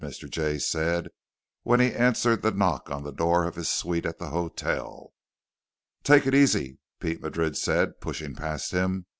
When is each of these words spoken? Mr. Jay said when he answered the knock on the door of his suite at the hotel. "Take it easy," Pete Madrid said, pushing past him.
Mr. 0.01 0.27
Jay 0.27 0.57
said 0.57 1.09
when 1.61 1.79
he 1.79 1.93
answered 1.93 2.41
the 2.41 2.49
knock 2.49 2.89
on 2.89 3.03
the 3.03 3.11
door 3.13 3.45
of 3.45 3.53
his 3.53 3.69
suite 3.69 4.03
at 4.03 4.17
the 4.17 4.29
hotel. 4.31 5.13
"Take 6.03 6.25
it 6.25 6.33
easy," 6.33 6.79
Pete 6.99 7.21
Madrid 7.21 7.55
said, 7.55 7.99
pushing 8.01 8.33
past 8.33 8.71
him. 8.71 9.05